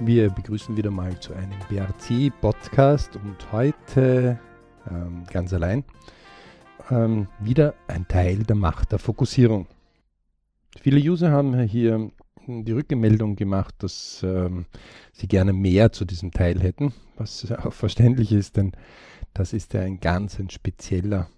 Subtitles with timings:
[0.00, 4.38] Wir begrüßen wieder mal zu einem BRC-Podcast und heute
[4.90, 5.84] ähm, ganz allein
[6.90, 9.66] ähm, wieder ein Teil der Macht der Fokussierung.
[10.82, 12.10] Viele User haben hier
[12.46, 14.66] die Rückmeldung gemacht, dass ähm,
[15.12, 18.72] sie gerne mehr zu diesem Teil hätten, was auch verständlich ist, denn
[19.32, 21.28] das ist ja ein ganz ein spezieller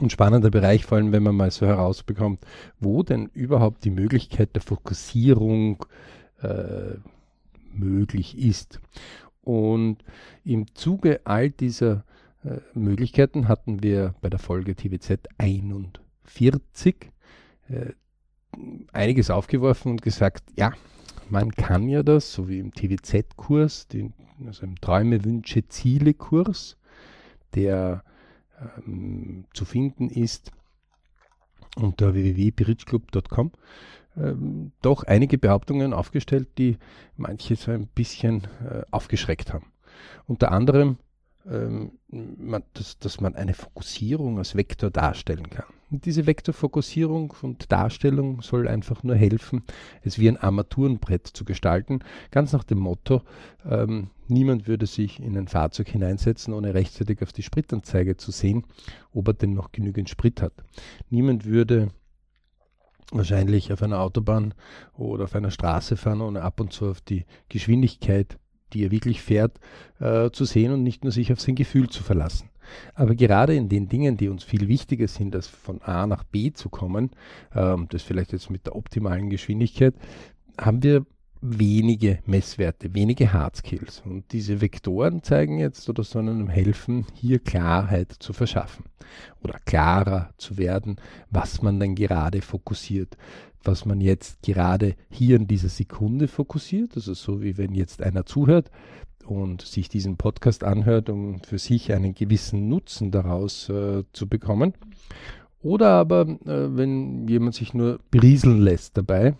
[0.00, 2.44] und spannender Bereich, vor allem wenn man mal so herausbekommt,
[2.80, 5.86] wo denn überhaupt die Möglichkeit der Fokussierung
[6.42, 6.96] äh,
[7.72, 8.80] möglich ist.
[9.42, 10.04] Und
[10.44, 12.04] im Zuge all dieser
[12.44, 17.12] äh, Möglichkeiten hatten wir bei der Folge TWZ 41
[17.68, 17.92] äh,
[18.92, 20.72] einiges aufgeworfen und gesagt, ja,
[21.28, 23.88] man kann ja das, so wie im TWZ-Kurs,
[24.46, 26.76] also im Träume, Wünsche, Ziele-Kurs,
[27.54, 28.02] der
[28.86, 30.52] ähm, zu finden ist
[31.76, 33.52] unter www.bridgeclub.com,
[34.20, 36.78] ähm, doch einige Behauptungen aufgestellt, die
[37.16, 39.66] manche so ein bisschen äh, aufgeschreckt haben.
[40.26, 40.98] Unter anderem,
[41.50, 45.66] ähm, man, dass, dass man eine Fokussierung als Vektor darstellen kann.
[45.90, 49.62] Und diese Vektorfokussierung und Darstellung soll einfach nur helfen,
[50.02, 53.22] es wie ein Armaturenbrett zu gestalten, ganz nach dem Motto,
[53.64, 58.64] ähm, niemand würde sich in ein Fahrzeug hineinsetzen, ohne rechtzeitig auf die Spritanzeige zu sehen,
[59.14, 60.52] ob er denn noch genügend Sprit hat.
[61.08, 61.88] Niemand würde
[63.12, 64.54] wahrscheinlich auf einer Autobahn
[64.96, 68.38] oder auf einer Straße fahren, ohne ab und zu auf die Geschwindigkeit,
[68.72, 69.58] die er wirklich fährt,
[69.98, 72.50] äh, zu sehen und nicht nur sich auf sein Gefühl zu verlassen.
[72.94, 76.52] Aber gerade in den Dingen, die uns viel wichtiger sind, als von A nach B
[76.52, 77.10] zu kommen,
[77.54, 79.94] ähm, das vielleicht jetzt mit der optimalen Geschwindigkeit,
[80.58, 81.06] haben wir
[81.40, 84.02] wenige Messwerte, wenige Hardskills.
[84.04, 88.84] Und diese Vektoren zeigen jetzt oder sollen einem helfen, hier Klarheit zu verschaffen
[89.42, 90.96] oder klarer zu werden,
[91.30, 93.16] was man dann gerade fokussiert,
[93.62, 96.92] was man jetzt gerade hier in dieser Sekunde fokussiert.
[96.96, 98.70] Also so wie wenn jetzt einer zuhört
[99.26, 104.74] und sich diesen Podcast anhört, um für sich einen gewissen Nutzen daraus äh, zu bekommen.
[105.60, 109.34] Oder aber, äh, wenn jemand sich nur berieseln lässt dabei,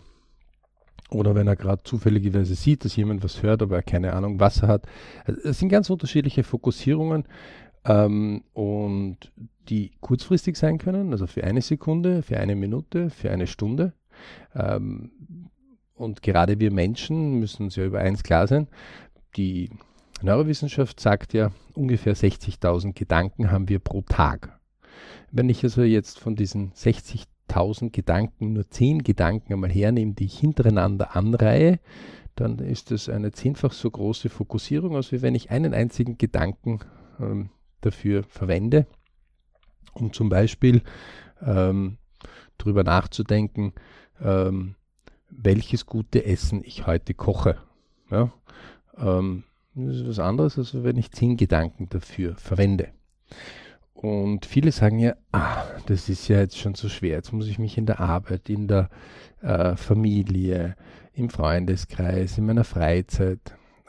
[1.11, 4.63] oder wenn er gerade zufälligerweise sieht, dass jemand was hört, aber er keine Ahnung, was
[4.63, 4.87] er hat.
[5.25, 7.25] Also, es sind ganz unterschiedliche Fokussierungen
[7.85, 9.33] ähm, und
[9.69, 13.93] die kurzfristig sein können, also für eine Sekunde, für eine Minute, für eine Stunde.
[14.55, 15.11] Ähm,
[15.95, 18.69] und gerade wir Menschen müssen uns ja über eins klar sein.
[19.37, 19.71] Die
[20.23, 24.59] Neurowissenschaft sagt ja, ungefähr 60.000 Gedanken haben wir pro Tag.
[25.31, 30.27] Wenn ich also jetzt von diesen 60.000 1000 Gedanken, nur 10 Gedanken einmal hernehme, die
[30.27, 31.79] ich hintereinander anreihe,
[32.35, 36.81] dann ist es eine zehnfach so große Fokussierung, als wenn ich einen einzigen Gedanken
[37.19, 37.51] ähm,
[37.81, 38.87] dafür verwende,
[39.93, 40.83] um zum Beispiel
[41.43, 41.99] ähm,
[42.57, 43.73] darüber nachzudenken,
[44.21, 44.75] ähm,
[45.31, 47.59] welches gute Essen ich heute koche.
[48.11, 48.33] Ja?
[48.97, 49.45] Ähm,
[49.75, 52.89] das ist was anderes, als wenn ich zehn Gedanken dafür verwende.
[54.01, 57.17] Und viele sagen ja, ah, das ist ja jetzt schon zu schwer.
[57.17, 58.91] Jetzt muss ich mich in der Arbeit, in der
[59.43, 60.77] äh, Familie,
[61.15, 63.41] im Freundeskreis, in meiner Freizeit,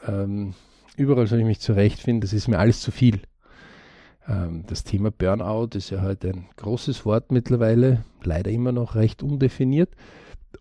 [0.04, 0.54] ähm,
[0.96, 2.22] überall soll ich mich zurechtfinden.
[2.22, 3.20] Das ist mir alles zu viel.
[4.28, 9.22] Ähm, das Thema Burnout ist ja heute ein großes Wort mittlerweile, leider immer noch recht
[9.22, 9.94] undefiniert.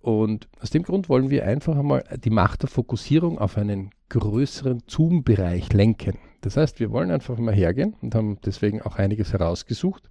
[0.02, 4.84] Und aus dem Grund wollen wir einfach einmal die Macht der Fokussierung auf einen größeren
[4.86, 6.20] Zoom-Bereich lenken.
[6.42, 10.08] Das heißt, wir wollen einfach mal hergehen und haben deswegen auch einiges herausgesucht,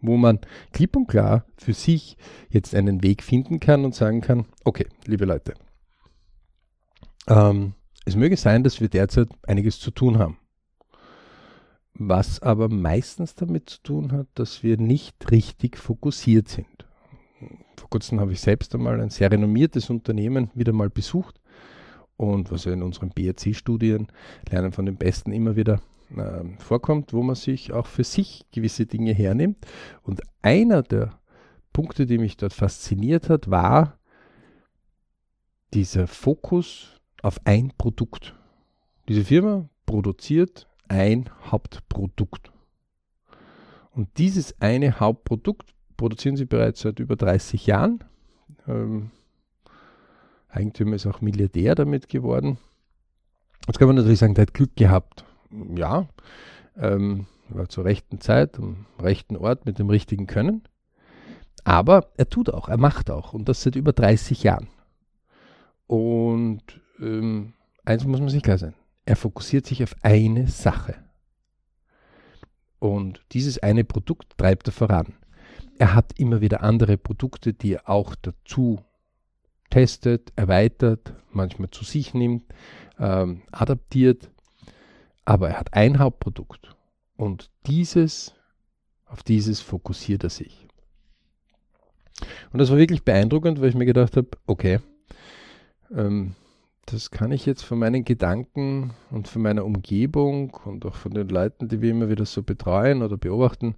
[0.00, 0.40] wo man
[0.72, 2.16] klipp und klar für sich
[2.50, 5.54] jetzt einen Weg finden kann und sagen kann, okay, liebe Leute,
[7.26, 10.38] ähm, es möge sein, dass wir derzeit einiges zu tun haben.
[11.94, 16.66] Was aber meistens damit zu tun hat, dass wir nicht richtig fokussiert sind.
[17.76, 21.39] Vor kurzem habe ich selbst einmal ein sehr renommiertes Unternehmen wieder mal besucht
[22.20, 24.08] und was in unseren BRC-Studien
[24.50, 25.80] Lernen von den Besten immer wieder
[26.14, 29.66] äh, vorkommt, wo man sich auch für sich gewisse Dinge hernimmt.
[30.02, 31.18] Und einer der
[31.72, 33.98] Punkte, die mich dort fasziniert hat, war
[35.72, 38.34] dieser Fokus auf ein Produkt.
[39.08, 42.52] Diese Firma produziert ein Hauptprodukt.
[43.92, 48.04] Und dieses eine Hauptprodukt produzieren sie bereits seit über 30 Jahren.
[48.68, 49.10] Ähm,
[50.50, 52.58] Eigentümer ist auch Milliardär damit geworden.
[53.66, 55.24] Jetzt kann man natürlich sagen, der hat Glück gehabt.
[55.74, 56.08] Ja,
[56.76, 60.62] ähm, war zur rechten Zeit, am rechten Ort mit dem richtigen Können.
[61.64, 64.68] Aber er tut auch, er macht auch und das seit über 30 Jahren.
[65.86, 66.62] Und
[67.00, 67.54] ähm,
[67.84, 68.74] eins muss man sich klar sein,
[69.04, 70.96] er fokussiert sich auf eine Sache.
[72.78, 75.14] Und dieses eine Produkt treibt er voran.
[75.78, 78.82] Er hat immer wieder andere Produkte, die er auch dazu
[79.70, 82.44] testet, erweitert, manchmal zu sich nimmt,
[82.98, 84.30] ähm, adaptiert.
[85.24, 86.76] Aber er hat ein Hauptprodukt
[87.16, 88.34] und dieses,
[89.06, 90.66] auf dieses fokussiert er sich.
[92.52, 94.80] Und das war wirklich beeindruckend, weil ich mir gedacht habe, okay,
[95.94, 96.34] ähm,
[96.86, 101.28] das kann ich jetzt von meinen Gedanken und von meiner Umgebung und auch von den
[101.28, 103.76] Leuten, die wir immer wieder so betreuen oder beobachten,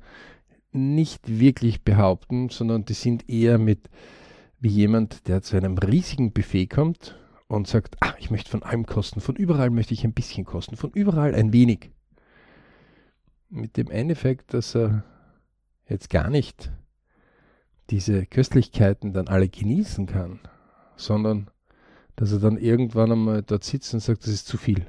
[0.73, 3.91] nicht wirklich behaupten, sondern die sind eher mit
[4.62, 7.19] wie jemand, der zu einem riesigen Buffet kommt
[7.49, 10.76] und sagt, ah, ich möchte von allem kosten, von überall möchte ich ein bisschen kosten,
[10.76, 11.91] von überall ein wenig.
[13.50, 15.03] Mit dem Endeffekt, dass er
[15.88, 16.70] jetzt gar nicht
[17.91, 20.38] diese Köstlichkeiten dann alle genießen kann,
[20.94, 21.50] sondern
[22.15, 24.87] dass er dann irgendwann einmal dort sitzt und sagt, das ist zu viel.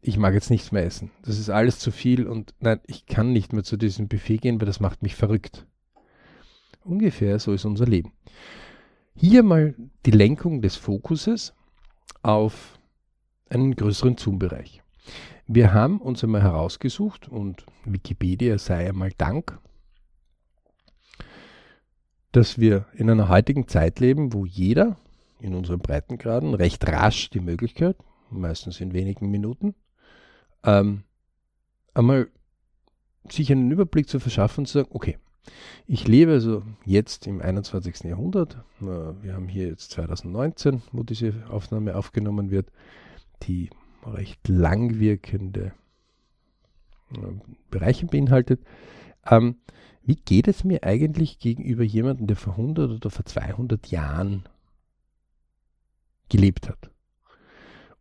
[0.00, 1.12] Ich mag jetzt nichts mehr essen.
[1.22, 4.60] Das ist alles zu viel und nein, ich kann nicht mehr zu diesem Buffet gehen,
[4.60, 5.64] weil das macht mich verrückt.
[6.82, 8.12] Ungefähr so ist unser Leben.
[9.16, 9.76] Hier mal
[10.06, 11.54] die Lenkung des Fokuses
[12.22, 12.78] auf
[13.48, 14.82] einen größeren Zoom-Bereich.
[15.46, 19.58] Wir haben uns einmal herausgesucht und Wikipedia sei einmal Dank,
[22.32, 24.96] dass wir in einer heutigen Zeit leben, wo jeder
[25.38, 27.96] in unseren Breitengraden recht rasch die Möglichkeit,
[28.30, 29.76] meistens in wenigen Minuten,
[30.64, 31.04] ähm,
[31.92, 32.28] einmal
[33.28, 35.18] sich einen Überblick zu verschaffen und zu sagen, okay,
[35.86, 38.04] ich lebe also jetzt im 21.
[38.04, 38.58] Jahrhundert.
[38.80, 42.70] Wir haben hier jetzt 2019, wo diese Aufnahme aufgenommen wird,
[43.42, 43.70] die
[44.06, 45.72] recht langwirkende
[47.12, 47.16] äh,
[47.70, 48.60] Bereiche beinhaltet.
[49.26, 49.56] Ähm,
[50.02, 54.44] wie geht es mir eigentlich gegenüber jemandem, der vor 100 oder vor 200 Jahren
[56.28, 56.90] gelebt hat?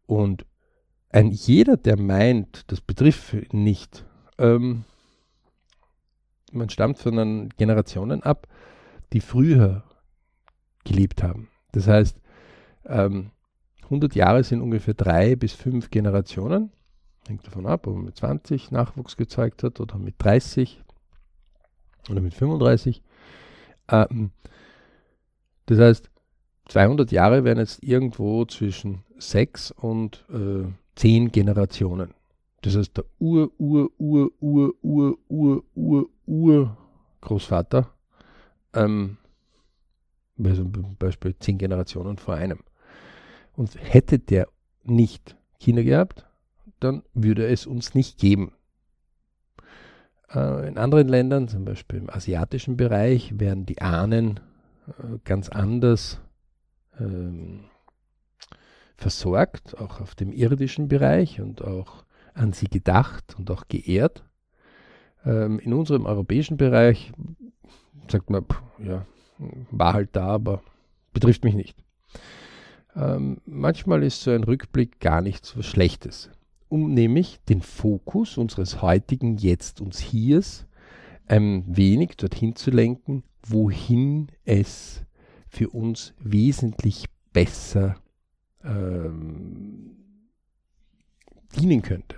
[0.05, 0.45] Und
[1.09, 4.05] ein jeder, der meint, das betrifft nicht,
[4.37, 4.83] ähm,
[6.53, 8.47] man stammt von den Generationen ab,
[9.11, 9.83] die früher
[10.83, 11.49] gelebt haben.
[11.71, 12.19] Das heißt,
[12.85, 13.31] ähm,
[13.83, 16.71] 100 Jahre sind ungefähr drei bis fünf Generationen.
[17.27, 20.83] Hängt davon ab, ob man mit 20 Nachwuchs gezeigt hat oder mit 30
[22.09, 23.01] oder mit 35.
[23.89, 24.31] Ähm,
[25.67, 26.09] das heißt,
[26.67, 30.65] 200 Jahre wären jetzt irgendwo zwischen sechs und äh,
[30.95, 32.13] zehn Generationen.
[32.63, 36.77] Das heißt, der Ur, Ur, Ur, Ur, Ur, Ur, Ur, Ur
[37.19, 37.93] Großvater,
[38.73, 39.17] ähm,
[40.41, 42.59] also zum Beispiel zehn Generationen vor einem.
[43.53, 44.47] Und hätte der
[44.83, 46.25] nicht Kinder gehabt,
[46.79, 48.53] dann würde es uns nicht geben.
[50.33, 54.39] Äh, in anderen Ländern, zum Beispiel im asiatischen Bereich, werden die Ahnen
[54.87, 56.21] äh, ganz anders
[56.97, 57.65] ähm,
[58.95, 64.23] versorgt, auch auf dem irdischen Bereich und auch an sie gedacht und auch geehrt.
[65.25, 67.11] Ähm, in unserem europäischen Bereich
[68.09, 69.05] sagt man, pff, ja,
[69.71, 70.61] war halt da, aber
[71.13, 71.77] betrifft mich nicht.
[72.95, 76.29] Ähm, manchmal ist so ein Rückblick gar nichts was Schlechtes,
[76.69, 80.65] um nämlich den Fokus unseres heutigen Jetzt und Hiers
[81.25, 85.03] ein wenig dorthin zu lenken, wohin es
[85.49, 87.95] für uns wesentlich besser
[88.63, 89.97] ähm,
[91.55, 92.17] dienen könnte.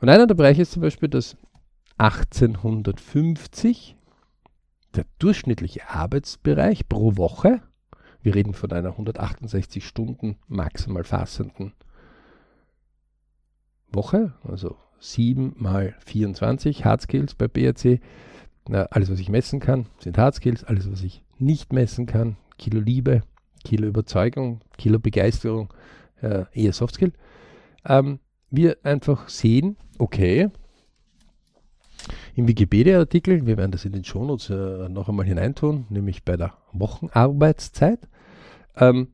[0.00, 1.36] Und einer der Bereiche ist zum Beispiel, dass
[1.98, 3.96] 1850
[4.96, 7.60] der durchschnittliche Arbeitsbereich pro Woche,
[8.22, 11.74] wir reden von einer 168 Stunden maximal fassenden
[13.92, 18.00] Woche, also 7 mal 24 Hard Skills bei BRC.
[18.68, 22.36] Na, alles, was ich messen kann, sind Hard Skills, alles, was ich nicht messen kann,
[22.58, 23.22] Kilo Liebe,
[23.64, 25.72] Kilo Überzeugung, Kilo Begeisterung,
[26.20, 27.12] äh, eher Soft Skill.
[27.84, 30.50] Ähm, wir einfach sehen, okay,
[32.34, 36.54] im Wikipedia-Artikel, wir werden das in den Shownotes äh, noch einmal hineintun, nämlich bei der
[36.72, 38.08] Wochenarbeitszeit,
[38.76, 39.08] ähm,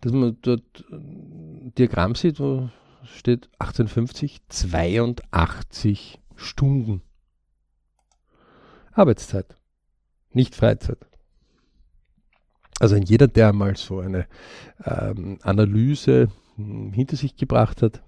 [0.00, 2.70] dass man dort ein Diagramm sieht, wo
[3.04, 7.02] steht 1850 82 Stunden
[8.92, 9.56] Arbeitszeit,
[10.32, 10.98] nicht Freizeit.
[12.80, 14.26] Also jeder, der mal so eine
[14.84, 18.02] ähm, Analyse hm, hinter sich gebracht hat,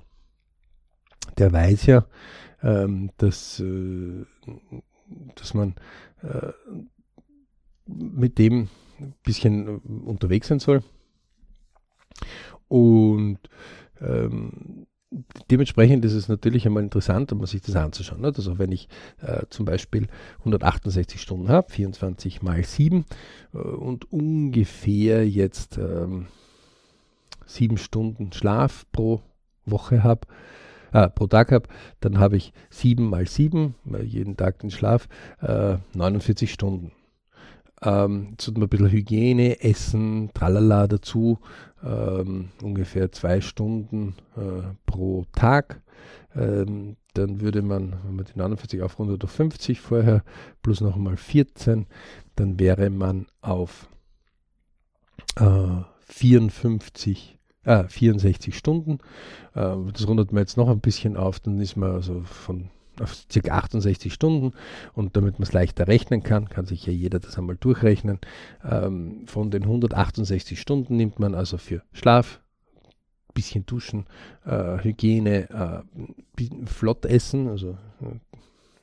[1.38, 2.06] der weiß ja,
[2.62, 4.24] ähm, dass, äh,
[5.34, 5.74] dass man
[6.22, 6.52] äh,
[7.86, 10.82] mit dem ein bisschen unterwegs sein soll.
[12.68, 13.38] Und
[14.00, 14.86] ähm,
[15.50, 18.24] dementsprechend ist es natürlich einmal interessant, um sich das anzuschauen.
[18.24, 18.88] Also wenn ich
[19.20, 20.08] äh, zum Beispiel
[20.40, 23.04] 168 Stunden habe, 24 mal 7
[23.52, 26.26] äh, und ungefähr jetzt ähm,
[27.46, 29.20] 7 Stunden Schlaf pro
[29.66, 30.26] Woche habe,
[30.94, 31.68] äh, pro Tag habe,
[32.00, 33.74] dann habe ich 7 mal 7,
[34.04, 35.08] jeden Tag den Schlaf,
[35.42, 36.92] äh, 49 Stunden.
[37.82, 41.40] Ähm, jetzt hat man ein bisschen Hygiene, Essen, tralala dazu,
[41.84, 45.82] ähm, ungefähr zwei Stunden äh, pro Tag.
[46.36, 50.22] Ähm, dann würde man, wenn man die 49 aufrundet auf 50 vorher,
[50.62, 51.86] plus noch einmal 14,
[52.36, 53.88] dann wäre man auf
[55.36, 58.98] äh, 54, äh, 64 Stunden.
[59.54, 63.24] Äh, das rundet man jetzt noch ein bisschen auf, dann ist man also von auf
[63.28, 63.50] ca.
[63.50, 64.52] 68 Stunden
[64.92, 68.20] und damit man es leichter rechnen kann, kann sich ja jeder das einmal durchrechnen.
[68.64, 72.40] Ähm, von den 168 Stunden nimmt man also für Schlaf,
[73.32, 74.06] bisschen duschen,
[74.46, 75.50] äh, Hygiene,
[76.38, 78.18] äh, flott essen, also äh,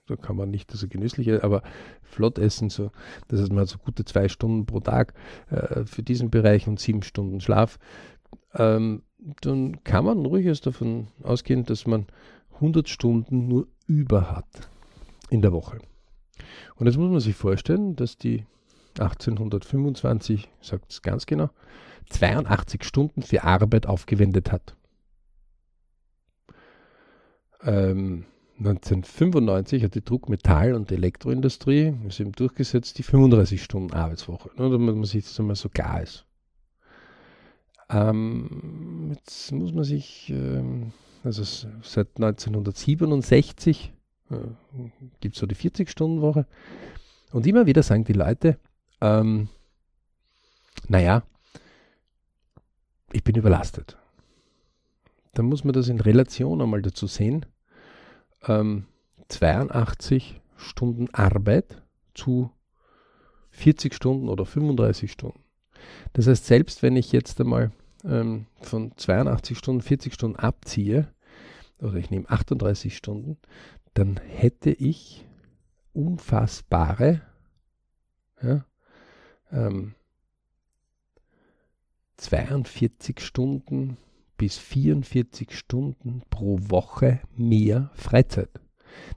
[0.07, 1.63] da kann man nicht so genüsslich, aber
[2.03, 2.91] flott essen, so,
[3.29, 5.13] das heißt, man hat so gute zwei Stunden pro Tag
[5.49, 7.79] äh, für diesen Bereich und sieben Stunden Schlaf.
[8.53, 9.03] Ähm,
[9.41, 12.07] dann kann man ruhig davon ausgehen, dass man
[12.55, 14.69] 100 Stunden nur über hat
[15.29, 15.79] in der Woche.
[16.75, 18.45] Und jetzt muss man sich vorstellen, dass die
[18.99, 21.49] 1825, sagt es ganz genau,
[22.09, 24.75] 82 Stunden für Arbeit aufgewendet hat.
[27.63, 28.25] Ähm,
[28.59, 34.71] 1995 hat die Druck-, Metall- und Elektroindustrie ist eben durchgesetzt die 35 Stunden Arbeitswoche, nur
[34.71, 36.25] damit man sich das einmal so klar ist.
[37.91, 40.93] Ähm, jetzt muss man sich, ähm,
[41.23, 41.43] also
[41.83, 43.93] seit 1967
[44.29, 44.35] äh,
[45.19, 46.45] gibt es so die 40-Stunden-Woche
[47.31, 48.57] und immer wieder sagen die Leute,
[49.01, 49.49] ähm,
[50.87, 51.23] naja,
[53.11, 53.97] ich bin überlastet.
[55.33, 57.45] Dann muss man das in Relation einmal dazu sehen.
[58.47, 58.85] Ähm,
[59.27, 61.81] 82 Stunden Arbeit
[62.13, 62.51] zu
[63.51, 65.39] 40 Stunden oder 35 Stunden.
[66.13, 67.71] Das heißt, selbst wenn ich jetzt einmal
[68.03, 71.07] ähm, von 82 Stunden 40 Stunden abziehe,
[71.79, 73.37] oder ich nehme 38 Stunden,
[73.93, 75.25] dann hätte ich
[75.93, 77.21] unfassbare
[78.41, 78.65] ja,
[79.51, 79.95] ähm,
[82.17, 83.97] 42 Stunden
[84.37, 88.49] bis 44 Stunden pro Woche mehr Freizeit.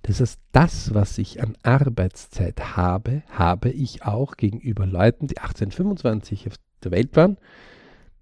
[0.03, 6.49] Das heißt, das, was ich an Arbeitszeit habe, habe ich auch gegenüber Leuten, die 1825
[6.49, 7.39] auf der Welt waren,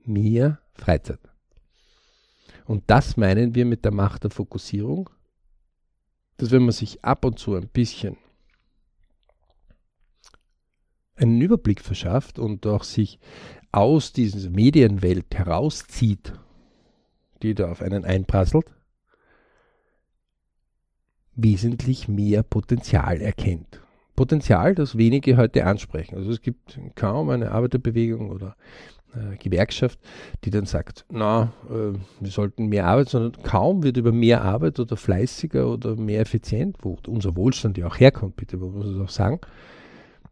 [0.04, 1.20] mehr Freizeit.
[2.64, 5.10] Und das meinen wir mit der Macht der Fokussierung,
[6.36, 8.16] dass wenn man sich ab und zu ein bisschen
[11.16, 13.18] einen Überblick verschafft und auch sich
[13.70, 16.32] aus dieser Medienwelt herauszieht,
[17.42, 18.66] die da auf einen einprasselt,
[21.34, 23.80] wesentlich mehr Potenzial erkennt.
[24.14, 26.16] Potenzial, das wenige heute ansprechen.
[26.16, 28.56] Also es gibt kaum eine Arbeiterbewegung oder
[29.14, 29.98] äh, Gewerkschaft,
[30.44, 34.80] die dann sagt, na, äh, wir sollten mehr Arbeit, sondern kaum wird über mehr Arbeit
[34.80, 39.00] oder fleißiger oder mehr effizient, wo unser Wohlstand ja auch herkommt, bitte, man muss es
[39.00, 39.40] auch sagen,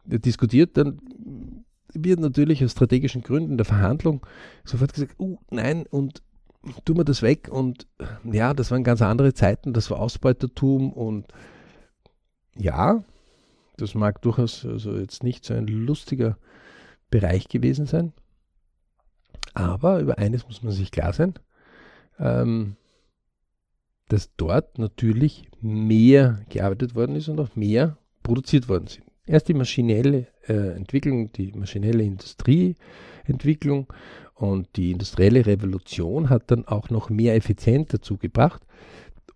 [0.05, 1.01] diskutiert, dann
[1.93, 4.25] wird natürlich aus strategischen Gründen der Verhandlung
[4.65, 6.23] sofort gesagt, uh, nein, und
[6.85, 7.49] tun wir das weg.
[7.51, 7.87] Und
[8.25, 11.27] ja, das waren ganz andere Zeiten, das war Ausbeutertum und
[12.57, 13.03] ja,
[13.77, 16.37] das mag durchaus also jetzt nicht so ein lustiger
[17.11, 18.13] Bereich gewesen sein,
[19.55, 21.35] aber über eines muss man sich klar sein,
[22.19, 22.77] ähm,
[24.09, 29.05] dass dort natürlich mehr gearbeitet worden ist und auch mehr produziert worden sind.
[29.27, 33.93] Erst die maschinelle äh, Entwicklung, die maschinelle Industrieentwicklung
[34.35, 38.63] und die industrielle Revolution hat dann auch noch mehr Effizienz dazu gebracht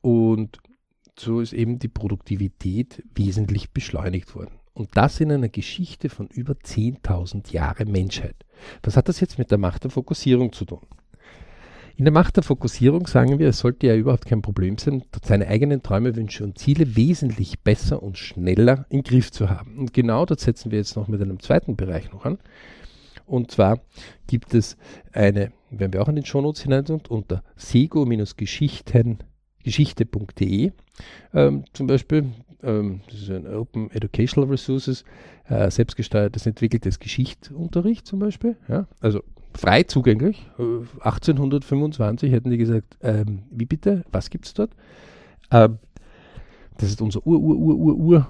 [0.00, 0.58] und
[1.16, 4.58] so ist eben die Produktivität wesentlich beschleunigt worden.
[4.74, 8.34] Und das in einer Geschichte von über 10.000 Jahren Menschheit.
[8.82, 10.80] Was hat das jetzt mit der Macht der Fokussierung zu tun?
[11.96, 15.46] In der Macht der Fokussierung sagen wir, es sollte ja überhaupt kein Problem sein, seine
[15.46, 19.78] eigenen Träume, Wünsche und Ziele wesentlich besser und schneller im Griff zu haben.
[19.78, 22.38] Und genau das setzen wir jetzt noch mit einem zweiten Bereich noch an.
[23.26, 23.78] Und zwar
[24.26, 24.76] gibt es
[25.12, 29.18] eine, wenn wir auch in den Shownotes hinein sind, unter sego-geschichten
[29.62, 30.72] geschichte.de
[31.32, 32.26] ähm, zum Beispiel,
[32.62, 35.04] ähm, das ist ein Open Educational Resources,
[35.48, 39.22] äh, selbstgesteuertes, entwickeltes Geschichtsunterricht zum Beispiel, ja, also
[39.54, 40.50] frei zugänglich.
[40.58, 44.70] 1825 äh, hätten die gesagt, ähm, wie bitte, was gibt es dort?
[45.50, 45.78] Ähm,
[46.78, 48.28] das ist unser Ur, Ur, Ur, Ur, Ur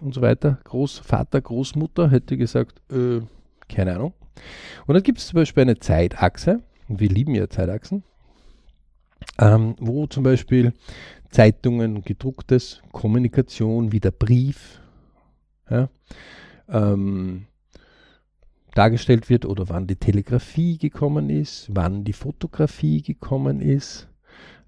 [0.00, 0.58] und so weiter.
[0.64, 3.20] Großvater, Großmutter hätte gesagt, äh,
[3.68, 4.12] keine Ahnung.
[4.86, 8.02] Und dann gibt es zum Beispiel eine Zeitachse, wir lieben ja Zeitachsen,
[9.38, 10.72] ähm, wo zum Beispiel
[11.30, 14.80] Zeitungen, gedrucktes, Kommunikation wie der Brief
[15.70, 15.88] ja,
[16.68, 17.46] ähm,
[18.74, 24.08] dargestellt wird oder wann die Telegrafie gekommen ist, wann die Fotografie gekommen ist,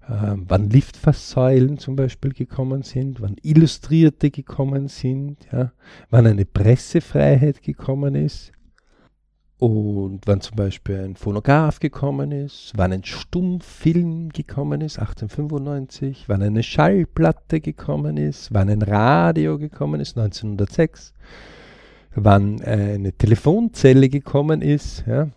[0.07, 5.73] äh, wann Liftfasssäulen zum Beispiel gekommen sind, wann Illustrierte gekommen sind, ja,
[6.09, 8.52] wann eine Pressefreiheit gekommen ist
[9.63, 16.43] und wann zum Beispiel ein Phonograph gekommen ist, wann ein Stummfilm gekommen ist, 1895, wann
[16.43, 21.13] eine Schallplatte gekommen ist, wann ein Radio gekommen ist, 1906,
[22.13, 25.29] wann eine Telefonzelle gekommen ist, ja,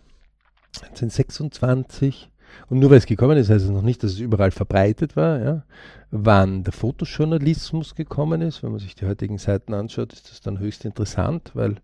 [0.81, 2.29] 1926
[2.67, 5.39] und nur weil es gekommen ist, heißt es noch nicht, dass es überall verbreitet war.
[5.39, 5.63] Ja.
[6.11, 10.59] Wann der Fotojournalismus gekommen ist, wenn man sich die heutigen Seiten anschaut, ist das dann
[10.59, 11.77] höchst interessant, weil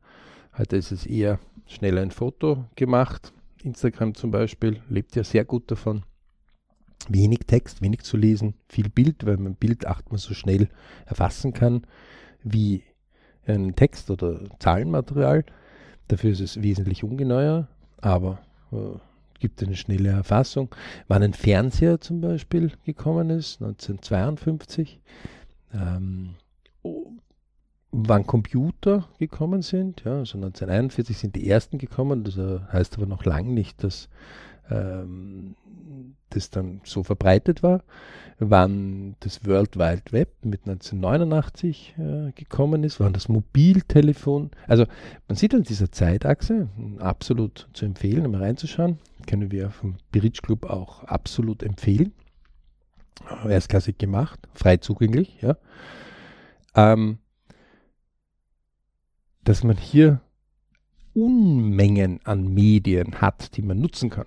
[0.57, 3.33] heute ist es eher schnell ein Foto gemacht.
[3.63, 6.03] Instagram zum Beispiel lebt ja sehr gut davon.
[7.09, 10.69] Wenig Text, wenig zu lesen, viel Bild, weil man Bild achtmal so schnell
[11.05, 11.85] erfassen kann
[12.43, 12.83] wie
[13.45, 15.45] ein Text oder Zahlenmaterial.
[16.07, 17.67] Dafür ist es wesentlich ungenauer,
[18.01, 18.39] aber
[18.71, 18.97] äh,
[19.39, 20.73] gibt eine schnelle Erfassung.
[21.07, 24.99] Wann ein Fernseher zum Beispiel gekommen ist, 1952.
[25.73, 26.35] Ähm,
[27.93, 33.23] wann Computer gekommen sind, ja, also 1941 sind die ersten gekommen, das heißt aber noch
[33.23, 34.09] lange nicht, dass
[34.69, 35.55] ähm,
[36.29, 37.83] das dann so verbreitet war,
[38.39, 44.85] wann das World Wide Web mit 1989 äh, gekommen ist, wann das Mobiltelefon, also
[45.27, 48.97] man sieht an dieser Zeitachse, absolut zu empfehlen, mal reinzuschauen,
[49.27, 52.11] können wir vom Bridge Club auch absolut empfehlen.
[53.47, 55.55] Erstklassig gemacht, frei zugänglich, ja.
[56.75, 57.19] Ähm,
[59.43, 60.21] dass man hier
[61.13, 64.25] Unmengen an Medien hat, die man nutzen kann.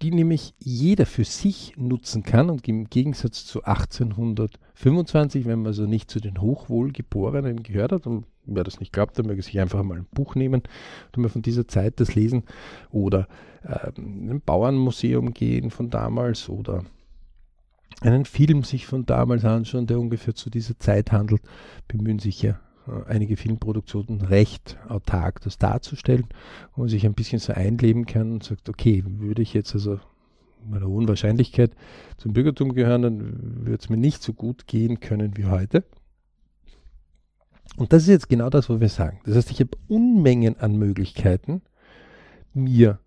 [0.00, 5.86] Die nämlich jeder für sich nutzen kann und im Gegensatz zu 1825, wenn man also
[5.86, 9.82] nicht zu den Hochwohlgeborenen gehört hat und wer das nicht glaubt, der möge sich einfach
[9.82, 10.62] mal ein Buch nehmen
[11.14, 12.44] und mal von dieser Zeit das lesen
[12.90, 13.28] oder
[13.64, 16.84] ähm, ein Bauernmuseum gehen von damals oder
[18.00, 21.42] einen Film sich von damals anschauen, der ungefähr zu dieser Zeit handelt,
[21.86, 22.71] bemühen sich ja äh,
[23.06, 26.26] einige Filmproduktionen recht autark das darzustellen,
[26.74, 30.00] wo man sich ein bisschen so einleben kann und sagt, okay, würde ich jetzt also
[30.64, 31.72] mit einer hohen Wahrscheinlichkeit
[32.16, 35.84] zum Bürgertum gehören, dann würde es mir nicht so gut gehen können wie heute.
[37.76, 39.20] Und das ist jetzt genau das, was wir sagen.
[39.24, 41.62] Das heißt, ich habe Unmengen an Möglichkeiten,
[42.52, 42.98] mir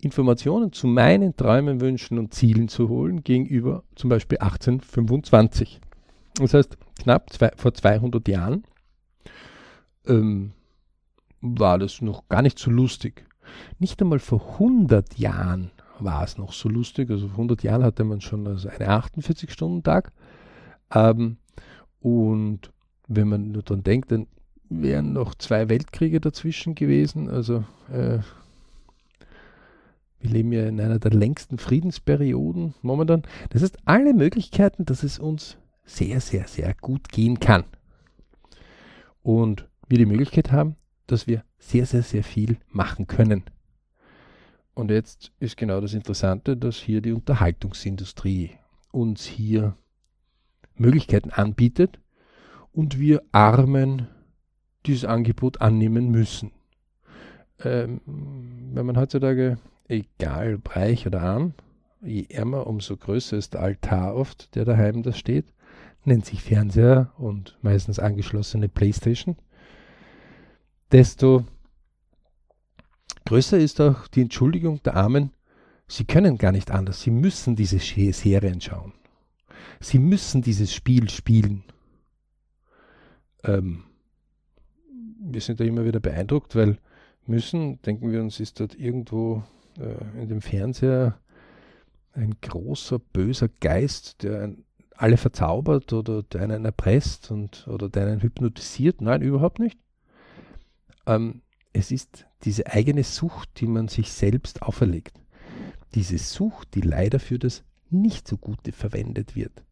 [0.00, 5.80] Informationen zu meinen Träumen, Wünschen und Zielen zu holen gegenüber zum Beispiel 1825.
[6.38, 8.64] Das heißt, knapp zwei, vor 200 Jahren
[10.06, 10.52] ähm,
[11.40, 13.24] war das noch gar nicht so lustig.
[13.78, 17.10] Nicht einmal vor 100 Jahren war es noch so lustig.
[17.10, 20.12] Also vor 100 Jahren hatte man schon also einen 48-Stunden-Tag.
[20.94, 21.38] Ähm,
[22.00, 22.70] und
[23.08, 24.26] wenn man nur dann denkt, dann
[24.68, 27.28] wären noch zwei Weltkriege dazwischen gewesen.
[27.28, 28.18] Also äh,
[30.20, 33.22] wir leben ja in einer der längsten Friedensperioden momentan.
[33.50, 35.56] Das heißt, alle Möglichkeiten, dass es uns
[35.88, 37.64] sehr, sehr, sehr gut gehen kann.
[39.22, 43.44] Und wir die Möglichkeit haben, dass wir sehr, sehr, sehr viel machen können.
[44.74, 48.50] Und jetzt ist genau das Interessante, dass hier die Unterhaltungsindustrie
[48.92, 49.76] uns hier
[50.76, 51.98] Möglichkeiten anbietet
[52.70, 54.06] und wir Armen
[54.86, 56.52] dieses Angebot annehmen müssen.
[57.64, 61.54] Ähm, wenn man heutzutage, egal reich oder arm,
[62.00, 65.46] je ärmer, umso größer ist der Altar oft, der daheim da steht
[66.08, 69.36] nennt sich Fernseher und meistens angeschlossene Playstation,
[70.90, 71.44] desto
[73.26, 75.30] größer ist auch die Entschuldigung der Armen,
[75.86, 78.92] sie können gar nicht anders, sie müssen diese Serien schauen.
[79.80, 81.62] Sie müssen dieses Spiel spielen.
[83.44, 83.84] Ähm,
[85.20, 86.78] wir sind da immer wieder beeindruckt, weil
[87.26, 89.44] müssen, denken wir uns, ist dort irgendwo
[89.78, 91.20] äh, in dem Fernseher
[92.12, 94.64] ein großer, böser Geist, der ein
[94.98, 99.00] alle verzaubert oder deinen erpresst und, oder deinen hypnotisiert.
[99.00, 99.78] Nein, überhaupt nicht.
[101.06, 105.20] Ähm, es ist diese eigene Sucht, die man sich selbst auferlegt.
[105.94, 109.62] Diese Sucht, die leider für das nicht so Gute verwendet wird.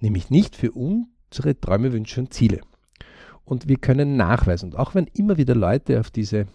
[0.00, 2.60] Nämlich nicht für unsere Träume, Wünsche und Ziele.
[3.46, 6.46] Und wir können nachweisen, und auch wenn immer wieder Leute auf diese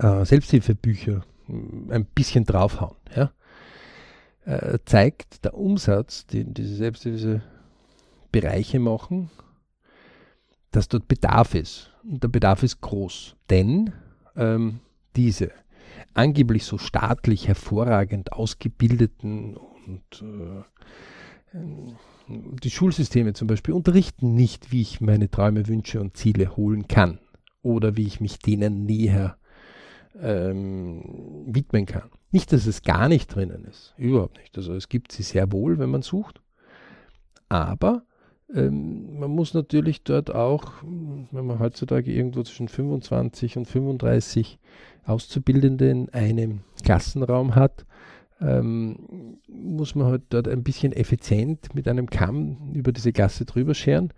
[0.00, 3.32] äh, Selbsthilfebücher ein bisschen draufhauen, ja,
[4.48, 7.06] äh, zeigt der Umsatz, den diese selbst
[8.32, 9.30] Bereiche machen,
[10.70, 11.92] dass dort Bedarf ist.
[12.02, 13.92] Und der Bedarf ist groß, denn
[14.36, 14.80] ähm,
[15.16, 15.50] diese
[16.14, 20.62] angeblich so staatlich hervorragend ausgebildeten und äh,
[22.62, 27.18] die Schulsysteme zum Beispiel unterrichten nicht, wie ich meine Träume, Wünsche und Ziele holen kann
[27.62, 29.36] oder wie ich mich denen näher
[30.20, 32.10] ähm, widmen kann.
[32.30, 34.56] Nicht, dass es gar nicht drinnen ist, überhaupt nicht.
[34.56, 36.40] Also es gibt sie sehr wohl, wenn man sucht,
[37.48, 38.02] aber
[38.54, 44.58] ähm, man muss natürlich dort auch, wenn man heutzutage irgendwo zwischen 25 und 35
[45.04, 47.86] Auszubildende in einem Klassenraum hat,
[48.40, 53.74] ähm, muss man halt dort ein bisschen effizient mit einem Kamm über diese Klasse drüber
[53.74, 54.12] scheren,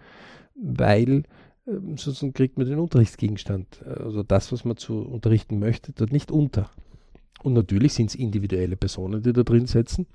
[0.55, 1.23] weil
[1.97, 6.71] sonst kriegt man den Unterrichtsgegenstand, also das, was man zu unterrichten möchte, dort nicht unter.
[7.43, 10.07] Und natürlich sind es individuelle Personen, die da drin sitzen.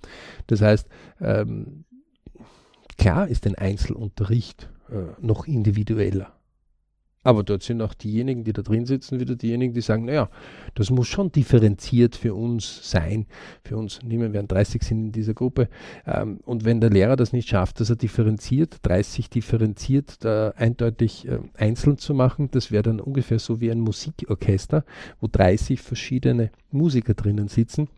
[0.47, 0.87] Das heißt,
[1.21, 1.85] ähm,
[2.97, 6.34] klar ist ein Einzelunterricht äh, noch individueller.
[7.25, 10.29] Aber dort sind auch diejenigen, die da drin sitzen, wieder diejenigen, die sagen, naja,
[10.75, 13.25] das muss schon differenziert für uns sein.
[13.63, 15.67] Für uns, nehmen wir an, 30 sind in dieser Gruppe.
[16.05, 21.27] Ähm, und wenn der Lehrer das nicht schafft, dass er differenziert, 30 differenziert, da eindeutig
[21.27, 24.85] äh, einzeln zu machen, das wäre dann ungefähr so wie ein Musikorchester,
[25.19, 27.89] wo 30 verschiedene Musiker drinnen sitzen.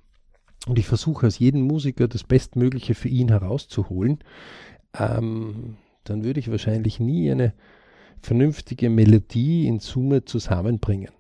[0.70, 4.20] Und ich versuche aus jedem Musiker das Bestmögliche für ihn herauszuholen.
[4.98, 7.52] Ähm, dann würde ich wahrscheinlich nie eine
[8.22, 11.12] vernünftige Melodie in Summe zusammenbringen.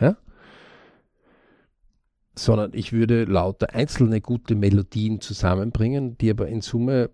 [0.00, 0.16] Ja?
[2.34, 7.10] Sondern ich würde lauter einzelne gute Melodien zusammenbringen, die aber in Summe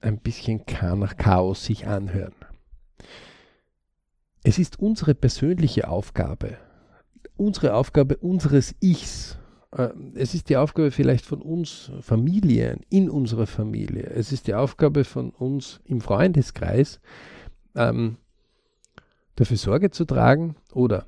[0.00, 0.62] ein bisschen
[0.96, 2.34] nach Chaos sich anhören.
[4.44, 6.58] Es ist unsere persönliche Aufgabe,
[7.36, 9.38] unsere Aufgabe unseres Ichs.
[9.70, 14.02] Äh, es ist die Aufgabe vielleicht von uns Familien, in unserer Familie.
[14.02, 17.00] Es ist die Aufgabe von uns im Freundeskreis,
[17.74, 18.16] ähm,
[19.36, 21.06] dafür Sorge zu tragen oder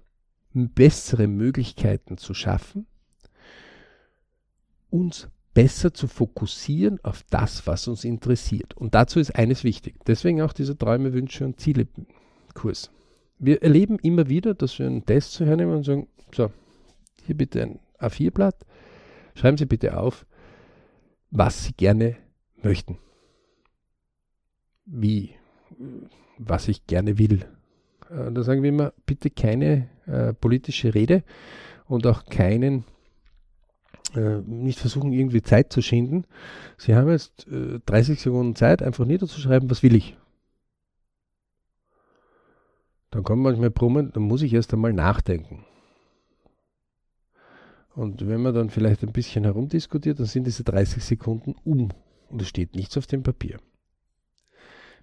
[0.53, 2.87] bessere Möglichkeiten zu schaffen,
[4.91, 8.77] uns besser zu fokussieren auf das, was uns interessiert.
[8.77, 9.97] Und dazu ist eines wichtig.
[10.07, 11.87] Deswegen auch dieser Träume, Wünsche und Ziele
[12.55, 12.91] Kurs.
[13.39, 16.51] Wir erleben immer wieder, dass wir einen Test zu hernehmen und sagen, so,
[17.25, 18.65] hier bitte ein A4-Blatt,
[19.35, 20.27] schreiben Sie bitte auf,
[21.31, 22.17] was Sie gerne
[22.63, 22.99] möchten.
[24.87, 25.35] Wie
[26.39, 27.47] was ich gerne will.
[28.11, 31.23] Äh, da sagen wir immer, bitte keine äh, politische Rede
[31.87, 32.85] und auch keinen,
[34.15, 36.25] äh, nicht versuchen irgendwie Zeit zu schinden.
[36.77, 40.17] Sie haben jetzt äh, 30 Sekunden Zeit, einfach niederzuschreiben, was will ich.
[43.11, 45.65] Dann kommen manchmal Brummen, dann muss ich erst einmal nachdenken.
[47.95, 51.91] Und wenn man dann vielleicht ein bisschen herumdiskutiert, dann sind diese 30 Sekunden um
[52.29, 53.59] und es steht nichts auf dem Papier.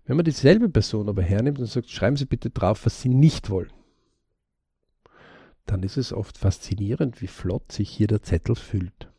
[0.05, 3.49] Wenn man dieselbe Person aber hernimmt und sagt, schreiben Sie bitte drauf, was Sie nicht
[3.49, 3.71] wollen,
[5.65, 9.09] dann ist es oft faszinierend, wie flott sich hier der Zettel füllt.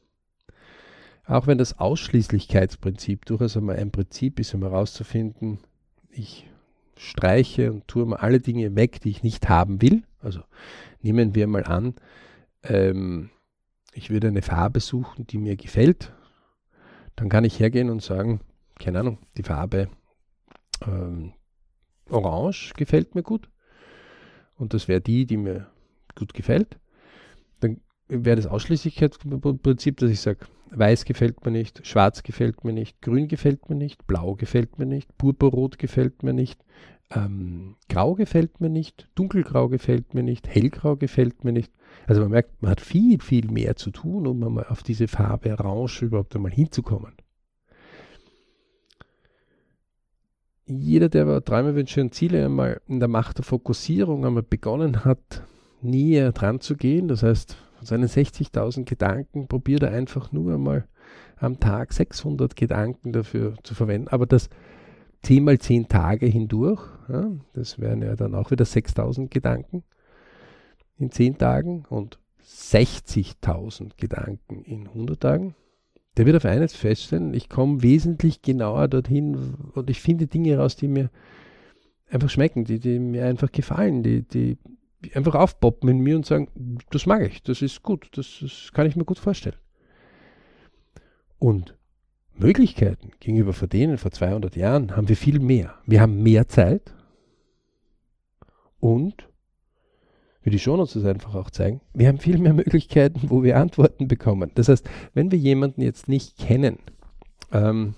[1.24, 5.60] Auch wenn das Ausschließlichkeitsprinzip durchaus einmal ein Prinzip ist, um herauszufinden,
[6.10, 6.48] ich
[6.96, 10.02] streiche und tue mal alle Dinge weg, die ich nicht haben will.
[10.20, 10.40] Also
[11.00, 11.94] nehmen wir mal an,
[12.64, 13.30] ähm,
[13.92, 16.12] ich würde eine Farbe suchen, die mir gefällt.
[17.16, 18.40] Dann kann ich hergehen und sagen,
[18.78, 19.88] keine Ahnung, die Farbe
[20.86, 21.32] ähm,
[22.10, 23.48] Orange gefällt mir gut.
[24.56, 25.68] Und das wäre die, die mir
[26.14, 26.78] gut gefällt.
[27.60, 30.40] Dann wäre das Ausschließlichkeitsprinzip, dass ich sage,
[30.70, 34.86] weiß gefällt mir nicht, schwarz gefällt mir nicht, grün gefällt mir nicht, blau gefällt mir
[34.86, 36.64] nicht, purpurrot gefällt mir nicht,
[37.14, 41.72] ähm, grau gefällt mir nicht, dunkelgrau gefällt mir nicht, hellgrau gefällt mir nicht.
[42.06, 45.52] Also man merkt, man hat viel, viel mehr zu tun, um mal auf diese Farbe
[45.52, 47.12] Orange überhaupt einmal hinzukommen.
[50.66, 55.42] Jeder, der Träume, Wünsche und Ziele einmal in der Macht der Fokussierung einmal begonnen hat,
[55.80, 60.86] näher dran zu gehen, das heißt, von seinen 60.000 Gedanken probiert er einfach nur einmal
[61.36, 64.48] am Tag 600 Gedanken dafür zu verwenden, aber das
[65.22, 69.82] 10 mal 10 Tage hindurch, ja, das wären ja dann auch wieder 6.000 Gedanken
[70.98, 75.54] in 10 Tagen und 60.000 Gedanken in 100 Tagen
[76.16, 80.76] der wird auf eines feststellen, ich komme wesentlich genauer dorthin und ich finde Dinge raus,
[80.76, 81.10] die mir
[82.10, 84.58] einfach schmecken, die, die mir einfach gefallen, die, die
[85.14, 86.48] einfach aufpoppen in mir und sagen,
[86.90, 89.56] das mag ich, das ist gut, das, das kann ich mir gut vorstellen.
[91.38, 91.76] Und
[92.34, 95.74] Möglichkeiten gegenüber vor denen vor 200 Jahren haben wir viel mehr.
[95.86, 96.94] Wir haben mehr Zeit
[98.80, 99.28] und
[100.42, 104.08] wie die Shownotes das einfach auch zeigen, wir haben viel mehr Möglichkeiten, wo wir Antworten
[104.08, 104.50] bekommen.
[104.54, 106.78] Das heißt, wenn wir jemanden jetzt nicht kennen,
[107.52, 107.94] ähm,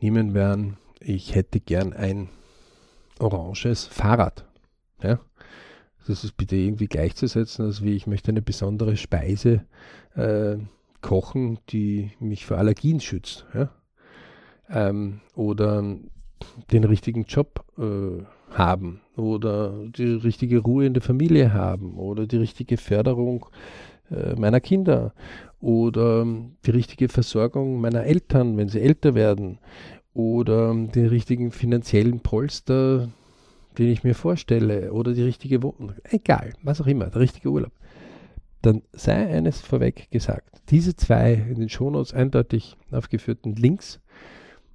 [0.00, 2.28] nehmen wir an, ich hätte gern ein
[3.18, 4.44] oranges Fahrrad.
[5.02, 5.20] Ja?
[6.06, 9.64] Das ist bitte irgendwie gleichzusetzen, als wie ich möchte eine besondere Speise
[10.14, 10.56] äh,
[11.00, 13.46] kochen, die mich vor Allergien schützt.
[13.54, 13.70] Ja?
[14.68, 15.82] Ähm, oder
[16.72, 18.24] den richtigen Job äh,
[18.58, 23.46] haben oder die richtige Ruhe in der Familie haben oder die richtige Förderung
[24.10, 25.12] äh, meiner Kinder
[25.60, 26.26] oder
[26.66, 29.58] die richtige Versorgung meiner Eltern, wenn sie älter werden
[30.12, 33.08] oder den richtigen finanziellen Polster,
[33.78, 37.72] den ich mir vorstelle oder die richtige Wohnung, egal, was auch immer, der richtige Urlaub,
[38.62, 40.62] dann sei eines vorweg gesagt.
[40.70, 44.00] Diese zwei in den Shownotes eindeutig aufgeführten Links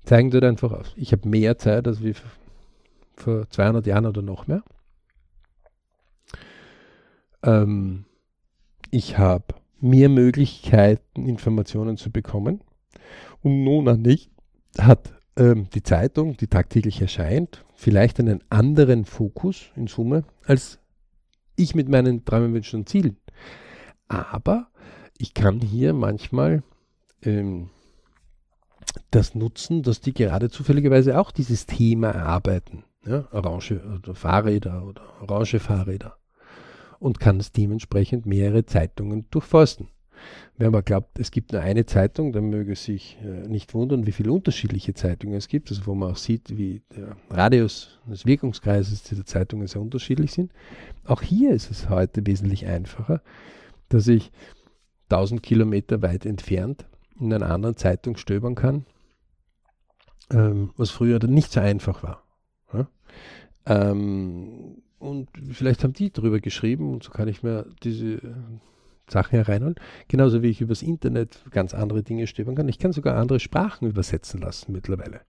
[0.03, 0.93] zeigen dort einfach aus.
[0.95, 2.13] Ich habe mehr Zeit als wie
[3.21, 4.63] vor 200 Jahren oder noch mehr.
[7.43, 8.05] Ähm,
[8.91, 12.61] ich habe mehr Möglichkeiten, Informationen zu bekommen.
[13.41, 14.31] Und nun an dich
[14.77, 20.79] hat ähm, die Zeitung, die tagtäglich erscheint, vielleicht einen anderen Fokus in Summe als
[21.55, 23.17] ich mit meinen Träumen, Wünschen und Zielen.
[24.07, 24.67] Aber
[25.17, 26.63] ich kann hier manchmal
[27.21, 27.69] ähm,
[29.11, 32.83] das nutzen, dass die gerade zufälligerweise auch dieses Thema erarbeiten.
[33.05, 36.17] Ja, orange oder Fahrräder oder orange Fahrräder.
[36.99, 39.87] Und kann dementsprechend mehrere Zeitungen durchforsten.
[40.57, 44.11] Wer aber glaubt, es gibt nur eine Zeitung, dann möge sich äh, nicht wundern, wie
[44.11, 49.03] viele unterschiedliche Zeitungen es gibt, also wo man auch sieht, wie der Radius des Wirkungskreises
[49.03, 50.51] dieser Zeitungen sehr unterschiedlich sind.
[51.05, 53.21] Auch hier ist es heute wesentlich einfacher,
[53.87, 54.31] dass ich
[55.09, 56.85] 1000 Kilometer weit entfernt
[57.19, 58.85] in einer anderen Zeitung stöbern kann,
[60.31, 62.23] ähm, was früher nicht so einfach war.
[62.73, 62.87] Ja?
[63.65, 68.19] Ähm, und vielleicht haben die darüber geschrieben und so kann ich mir diese
[69.09, 69.75] Sachen hereinholen.
[70.07, 72.67] Genauso wie ich übers Internet ganz andere Dinge stöbern kann.
[72.67, 75.21] Ich kann sogar andere Sprachen übersetzen lassen mittlerweile.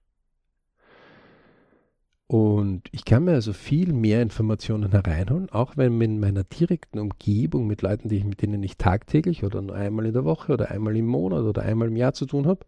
[2.26, 7.66] Und ich kann mir also viel mehr Informationen hereinholen, auch wenn in meiner direkten Umgebung
[7.66, 10.70] mit Leuten, die ich, mit denen ich tagtäglich oder nur einmal in der Woche oder
[10.70, 12.64] einmal im Monat oder einmal im Jahr zu tun habe,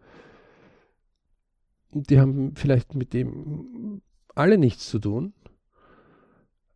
[1.92, 4.02] die haben vielleicht mit dem
[4.34, 5.32] alle nichts zu tun,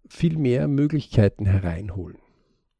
[0.08, 2.18] viel mehr Möglichkeiten hereinholen,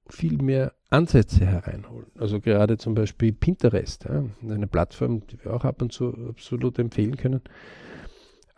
[0.08, 2.06] viel mehr Ansätze hereinholen.
[2.18, 6.78] Also gerade zum Beispiel Pinterest, ja, eine Plattform, die wir auch ab und zu absolut
[6.78, 7.40] empfehlen können.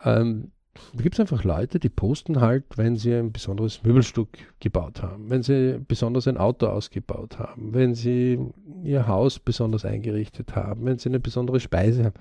[0.03, 0.51] Ähm,
[0.95, 4.29] da gibt es einfach Leute, die posten halt, wenn sie ein besonderes Möbelstück
[4.59, 8.39] gebaut haben, wenn sie besonders ein Auto ausgebaut haben, wenn sie
[8.83, 12.15] ihr Haus besonders eingerichtet haben, wenn sie eine besondere Speise haben.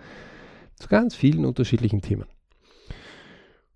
[0.77, 2.27] Zu ganz vielen unterschiedlichen Themen.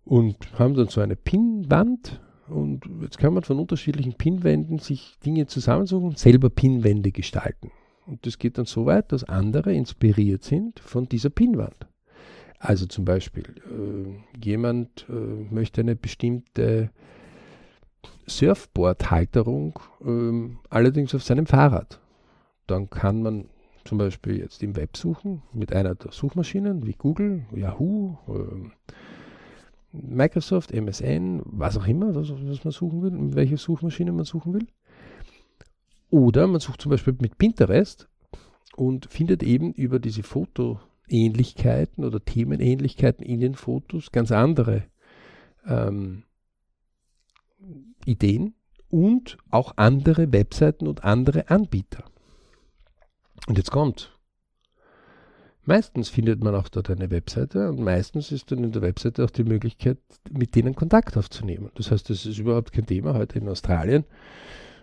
[0.05, 5.47] Und haben dann so eine Pinnwand und jetzt kann man von unterschiedlichen Pinwänden sich Dinge
[5.47, 7.71] zusammensuchen und selber Pinwände gestalten.
[8.07, 11.87] Und das geht dann so weit, dass andere inspiriert sind von dieser Pinwand.
[12.59, 16.91] Also zum Beispiel, äh, jemand äh, möchte eine bestimmte
[18.27, 22.01] Surfboard-Halterung, äh, allerdings auf seinem Fahrrad.
[22.67, 23.49] Dann kann man
[23.85, 28.73] zum Beispiel jetzt im Web suchen mit einer der Suchmaschinen wie Google, Yahoo, ähm,
[29.93, 34.67] Microsoft, MSN, was auch immer, was, was man suchen will, welche Suchmaschine man suchen will.
[36.11, 38.09] Oder man sucht zum Beispiel mit Pinterest
[38.77, 40.81] und findet eben über diese Foto-
[41.13, 44.85] Ähnlichkeiten oder Themenähnlichkeiten in den Fotos, ganz andere
[45.67, 46.25] ähm,
[48.05, 48.55] Ideen
[48.89, 52.05] und auch andere Webseiten und andere Anbieter.
[53.47, 54.19] Und jetzt kommt.
[55.65, 59.31] Meistens findet man auch dort eine Webseite und meistens ist dann in der Webseite auch
[59.31, 59.99] die Möglichkeit,
[60.31, 61.71] mit denen Kontakt aufzunehmen.
[61.77, 64.05] Das heißt, es ist überhaupt kein Thema heute in Australien,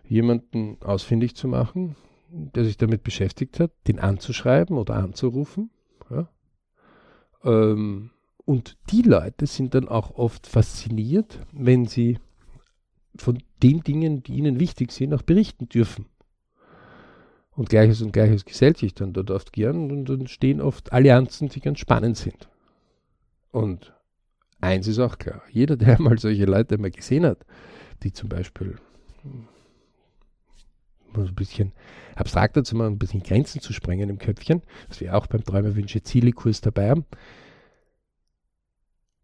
[0.06, 1.98] jemanden ausfindig zu machen,
[2.30, 5.70] der sich damit beschäftigt hat, den anzuschreiben oder anzurufen
[6.10, 6.28] ja?
[7.44, 8.12] Ähm,
[8.46, 12.20] und die Leute sind dann auch oft fasziniert, wenn sie
[13.16, 16.06] von den Dingen, die ihnen wichtig sind, auch berichten dürfen.
[17.60, 21.50] Und Gleiches und Gleiches gesellt sich dann dort oft gern und dann stehen oft Allianzen,
[21.50, 22.48] die ganz spannend sind.
[23.52, 23.94] Und
[24.62, 27.46] eins ist auch klar, jeder, der mal solche Leute mal gesehen hat,
[28.02, 28.78] die zum Beispiel
[31.14, 31.74] ein bisschen
[32.16, 35.76] abstrakter zu machen, ein bisschen Grenzen zu sprengen im Köpfchen, was wir auch beim Träume
[35.76, 37.06] Wünsche Ziele Kurs dabei haben.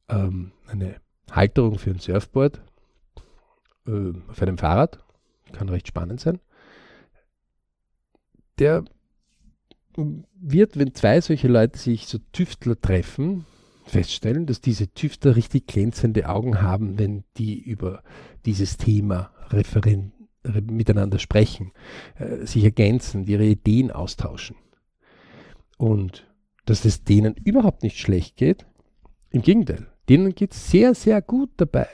[0.09, 0.99] Ähm, eine
[1.31, 2.59] Halterung für ein Surfboard
[3.87, 4.99] äh, auf einem Fahrrad,
[5.53, 6.41] kann recht spannend sein.
[8.59, 8.85] Der
[9.95, 13.45] wird, wenn zwei solche Leute sich so Tüftler treffen,
[13.85, 18.03] feststellen, dass diese Tüftler richtig glänzende Augen haben, wenn die über
[18.45, 20.11] dieses Thema referieren
[20.69, 21.71] miteinander sprechen,
[22.19, 24.55] äh, sich ergänzen, ihre Ideen austauschen.
[25.77, 26.27] Und
[26.65, 28.65] dass es denen überhaupt nicht schlecht geht,
[29.31, 31.87] im Gegenteil, denen geht es sehr, sehr gut dabei.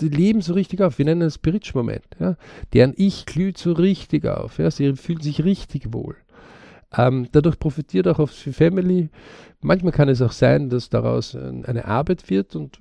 [0.00, 2.06] Die leben so richtig auf, wir nennen es Spiritsch-Moment.
[2.18, 2.36] Ja?
[2.72, 4.70] Deren Ich glüht so richtig auf, ja?
[4.70, 6.16] sie fühlen sich richtig wohl.
[6.96, 9.08] Ähm, dadurch profitiert auch auf die Family.
[9.60, 12.78] Manchmal kann es auch sein, dass daraus eine Arbeit wird und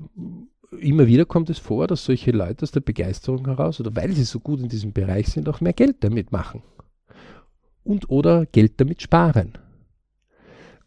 [0.79, 4.23] immer wieder kommt es vor, dass solche Leute aus der Begeisterung heraus oder weil sie
[4.23, 6.63] so gut in diesem Bereich sind, auch mehr Geld damit machen.
[7.83, 9.53] Und oder Geld damit sparen.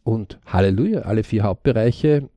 [0.02, 2.30] Und Halleluja, alle vier Hauptbereiche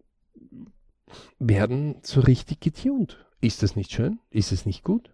[1.37, 3.17] werden so richtig getuned.
[3.41, 4.19] Ist das nicht schön?
[4.29, 5.13] Ist es nicht gut?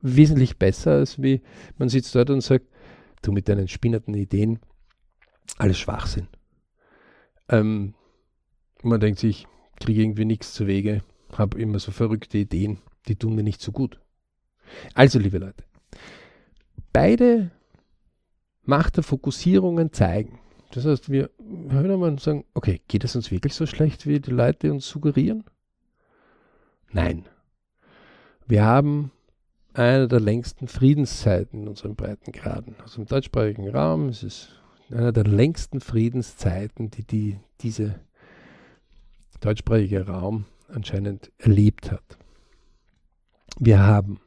[0.00, 1.42] Wesentlich besser, als wie
[1.78, 2.66] man sitzt dort und sagt,
[3.22, 4.60] du mit deinen spinnerten Ideen,
[5.56, 6.28] alles Schwachsinn.
[7.48, 7.94] Ähm,
[8.82, 9.46] man denkt sich,
[9.80, 13.72] kriege irgendwie nichts zu Wege, habe immer so verrückte Ideen, die tun mir nicht so
[13.72, 14.00] gut.
[14.94, 15.64] Also, liebe Leute,
[16.92, 17.50] beide
[18.66, 20.38] Macht der Fokussierungen zeigen.
[20.70, 21.30] Das heißt, wir
[21.68, 24.88] hören einmal und sagen, okay, geht es uns wirklich so schlecht, wie die Leute uns
[24.88, 25.44] suggerieren?
[26.90, 27.26] Nein.
[28.46, 29.10] Wir haben
[29.72, 32.76] eine der längsten Friedenszeiten in unseren Breitengraden.
[32.80, 34.48] Also im deutschsprachigen Raum ist es
[34.90, 38.00] einer der längsten Friedenszeiten, die, die diese
[39.40, 42.18] deutschsprachige Raum anscheinend erlebt hat.
[43.58, 44.20] Wir haben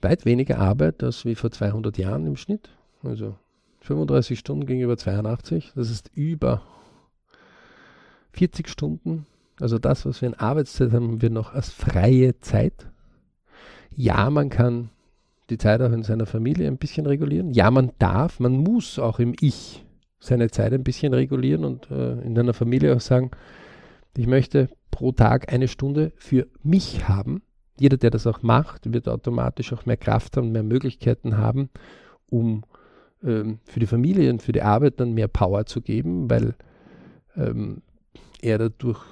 [0.00, 2.70] weit weniger Arbeit als wie vor 200 Jahren im Schnitt.
[3.02, 3.36] Also
[3.80, 5.72] 35 Stunden gegenüber 82.
[5.74, 6.62] Das ist über
[8.32, 9.26] 40 Stunden.
[9.60, 12.86] Also das, was wir in Arbeitszeit haben, haben wir noch als freie Zeit.
[13.94, 14.90] Ja, man kann
[15.50, 17.52] die Zeit auch in seiner Familie ein bisschen regulieren.
[17.52, 19.84] Ja, man darf, man muss auch im Ich
[20.18, 23.30] seine Zeit ein bisschen regulieren und äh, in einer Familie auch sagen,
[24.16, 27.42] ich möchte pro Tag eine Stunde für mich haben.
[27.78, 31.68] Jeder, der das auch macht, wird automatisch auch mehr Kraft haben, mehr Möglichkeiten haben,
[32.30, 32.62] um
[33.22, 36.54] ähm, für die Familie und für die Arbeit dann mehr Power zu geben, weil
[37.36, 37.82] ähm,
[38.40, 39.02] er dadurch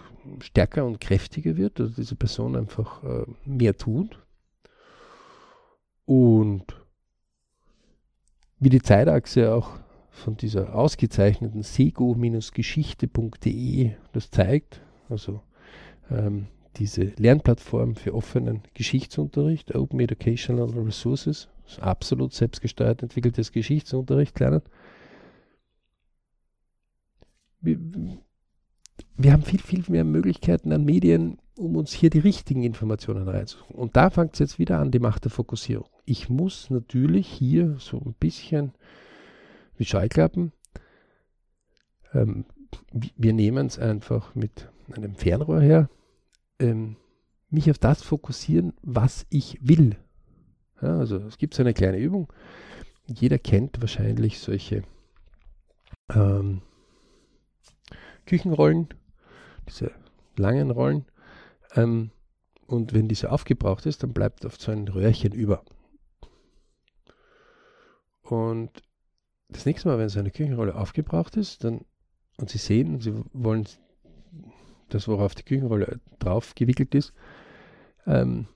[0.40, 4.18] stärker und kräftiger wird, also diese Person einfach äh, mehr tut.
[6.04, 6.64] Und
[8.58, 9.78] wie die Zeitachse auch
[10.10, 15.40] von dieser ausgezeichneten sego-geschichte.de das zeigt, also
[16.10, 21.48] ähm, diese Lernplattform für offenen Geschichtsunterricht, Open Educational Resources,
[21.80, 24.62] absolut selbstgesteuert entwickeltes Geschichtsunterricht lernen.
[29.22, 33.78] Wir, haben viel, viel mehr Möglichkeiten an Medien, um uns hier die richtigen Informationen reinzuholen.
[33.78, 35.88] Und da fängt es jetzt wieder an, die Macht der Fokussierung.
[36.04, 38.72] Ich muss natürlich hier so ein bisschen
[39.76, 40.52] wie Scheuklappen,
[42.14, 42.44] ähm,
[42.90, 45.88] wir nehmen es einfach mit einem Fernrohr her,
[46.58, 46.96] ähm,
[47.50, 49.96] mich auf das fokussieren, was ich will.
[50.80, 52.32] Ja, also es gibt so eine kleine Übung.
[53.06, 54.82] Jeder kennt wahrscheinlich solche
[56.14, 56.62] ähm,
[58.26, 58.88] Küchenrollen,
[59.68, 59.92] diese
[60.36, 61.04] langen Rollen.
[61.74, 62.10] Ähm,
[62.66, 65.62] und wenn diese aufgebraucht ist, dann bleibt auf so ein Röhrchen über.
[68.22, 68.82] Und
[69.48, 71.84] das nächste Mal, wenn so eine Küchenrolle aufgebraucht ist, dann
[72.38, 73.66] und Sie sehen, Sie wollen
[74.88, 77.12] das, worauf die Küchenrolle drauf gewickelt ist,
[78.06, 78.46] ähm,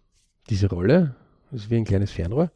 [0.51, 1.15] diese Rolle,
[1.51, 2.51] das ist wie ein kleines Fernrohr,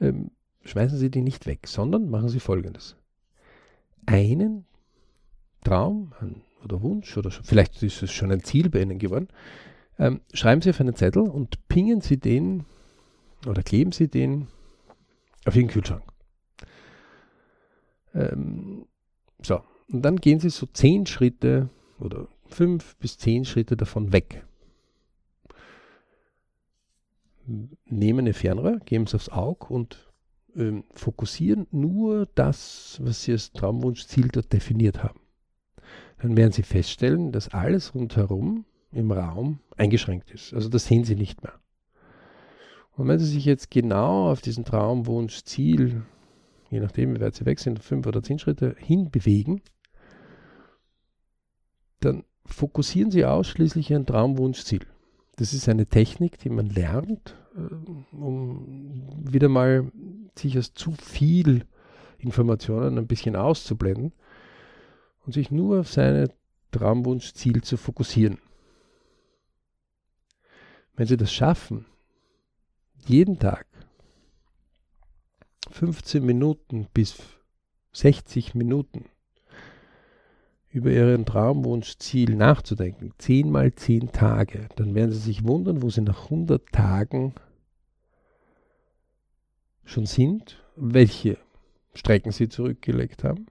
[0.00, 0.30] ähm,
[0.64, 2.96] schmeißen Sie die nicht weg, sondern machen Sie folgendes.
[4.06, 4.66] Einen
[5.64, 6.12] Traum
[6.66, 9.28] oder Wunsch oder vielleicht ist es schon ein Ziel bei Ihnen geworden,
[9.98, 12.64] ähm, schreiben Sie auf einen Zettel und pingen Sie den
[13.46, 14.48] oder kleben Sie den
[15.44, 16.02] auf Ihren Kühlschrank.
[18.14, 18.86] Ähm,
[19.42, 24.44] so, und dann gehen Sie so zehn Schritte oder fünf bis zehn Schritte davon weg.
[27.84, 30.10] Nehmen eine Fernrohr, geben es aufs Auge und
[30.56, 35.20] ähm, fokussieren nur das, was Sie als Traumwunschziel dort definiert haben.
[36.26, 40.52] Dann werden Sie feststellen, dass alles rundherum im Raum eingeschränkt ist.
[40.52, 41.52] Also das sehen Sie nicht mehr.
[42.96, 46.02] Und wenn Sie sich jetzt genau auf diesen Traumwunschziel,
[46.68, 49.62] je nachdem, wie weit Sie weg sind, fünf oder zehn Schritte hinbewegen,
[52.00, 54.80] dann fokussieren Sie ausschließlich Ihren Traumwunschziel.
[55.36, 59.92] Das ist eine Technik, die man lernt, äh, um wieder mal
[60.36, 61.66] sich aus zu viel
[62.18, 64.12] Informationen ein bisschen auszublenden
[65.26, 66.30] und sich nur auf sein
[66.70, 68.38] Traumwunschziel zu fokussieren.
[70.94, 71.84] Wenn Sie das schaffen,
[73.06, 73.66] jeden Tag
[75.70, 77.18] 15 Minuten bis
[77.92, 79.06] 60 Minuten
[80.70, 86.02] über Ihren Traumwunschziel nachzudenken, 10 mal 10 Tage, dann werden Sie sich wundern, wo Sie
[86.02, 87.34] nach 100 Tagen
[89.84, 91.38] schon sind, welche
[91.94, 93.46] Strecken Sie zurückgelegt haben,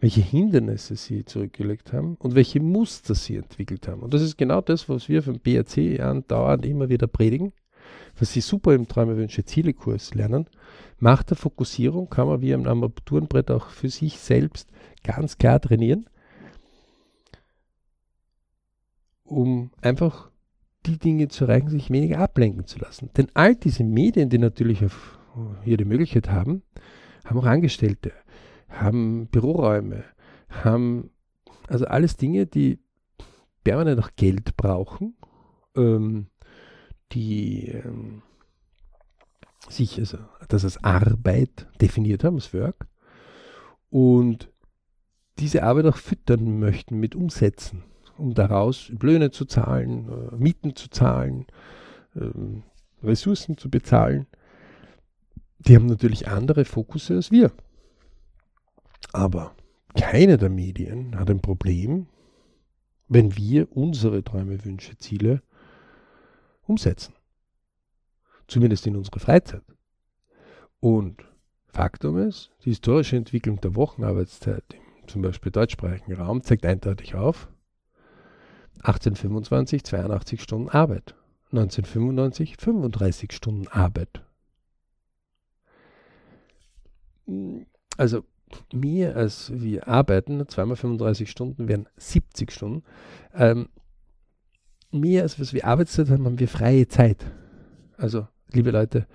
[0.00, 4.00] welche Hindernisse Sie zurückgelegt haben und welche Muster Sie entwickelt haben.
[4.00, 7.52] Und das ist genau das, was wir vom BRC andauernd immer wieder predigen,
[8.18, 10.46] was Sie super im Träume, Wünsche, Ziele-Kurs lernen.
[10.98, 14.70] Macht der Fokussierung kann man wie am Armaturenbrett auch für sich selbst
[15.02, 16.06] ganz klar trainieren.
[19.30, 20.30] um einfach
[20.86, 23.10] die Dinge zu erreichen, sich weniger ablenken zu lassen.
[23.16, 24.82] Denn all diese Medien, die natürlich
[25.62, 26.62] hier die Möglichkeit haben,
[27.24, 28.12] haben auch Angestellte,
[28.70, 30.04] haben Büroräume,
[30.48, 31.10] haben
[31.68, 32.78] also alles Dinge, die
[33.64, 35.16] permanent auch Geld brauchen,
[35.76, 36.26] ähm,
[37.12, 38.22] die ähm,
[39.68, 40.18] sich also
[40.48, 42.86] das als Arbeit definiert haben, das Work,
[43.90, 44.50] und
[45.38, 47.82] diese Arbeit auch füttern möchten mit Umsätzen,
[48.16, 51.46] um daraus Löhne zu zahlen, äh, Mieten zu zahlen,
[52.14, 54.26] äh, Ressourcen zu bezahlen.
[55.58, 57.52] Die haben natürlich andere Fokusse als wir.
[59.12, 59.54] Aber
[59.94, 62.06] keine der Medien hat ein Problem,
[63.08, 65.42] wenn wir unsere Träume, Wünsche, Ziele
[66.62, 67.14] umsetzen.
[68.46, 69.64] Zumindest in unserer Freizeit.
[70.78, 71.24] Und
[71.66, 77.48] Faktum ist, die historische Entwicklung der Wochenarbeitszeit im zum Beispiel deutschsprachigen Raum zeigt eindeutig auf,
[78.82, 81.14] 1825 82 Stunden Arbeit,
[81.52, 84.24] 1995 35 Stunden Arbeit.
[87.96, 88.24] Also
[88.72, 92.82] mehr als wir arbeiten, zweimal 35 Stunden wären 70 Stunden.
[93.34, 93.68] Ähm,
[94.90, 97.24] mehr als wir Arbeitszeit haben, haben wir freie Zeit.
[97.96, 99.06] Also, liebe Leute,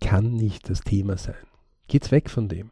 [0.00, 1.34] kann nicht das Thema sein.
[1.88, 2.70] Geht's weg von dem.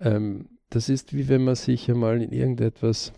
[0.00, 3.12] Ähm, das ist wie wenn man sich einmal in irgendetwas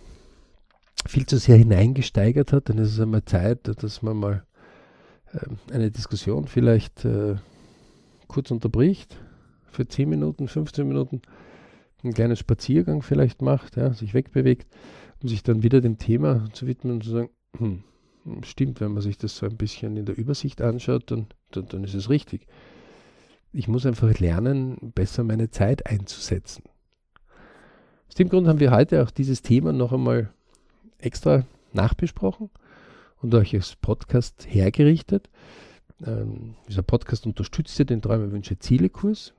[1.06, 4.46] viel zu sehr hineingesteigert hat, dann ist es einmal Zeit, dass man mal
[5.32, 7.36] ähm, eine Diskussion vielleicht äh,
[8.26, 9.16] kurz unterbricht,
[9.76, 11.22] für 10 Minuten, 15 Minuten
[12.02, 14.66] einen kleinen Spaziergang vielleicht macht, ja, sich wegbewegt,
[15.22, 17.82] um sich dann wieder dem Thema zu widmen und zu sagen, hm,
[18.42, 21.84] stimmt, wenn man sich das so ein bisschen in der Übersicht anschaut, dann, dann, dann
[21.84, 22.46] ist es richtig.
[23.52, 26.64] Ich muss einfach lernen, besser meine Zeit einzusetzen.
[28.08, 30.30] Aus dem Grund haben wir heute auch dieses Thema noch einmal
[30.98, 32.50] extra nachbesprochen
[33.20, 35.28] und euch als Podcast hergerichtet.
[36.04, 39.32] Ähm, dieser Podcast unterstützt ja den Träume, Wünsche, Ziele Kurs